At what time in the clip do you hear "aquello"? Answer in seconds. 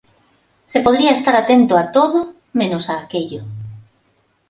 3.03-3.43